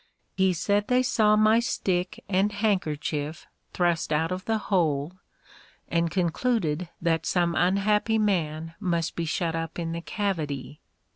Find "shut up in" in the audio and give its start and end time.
9.25-9.91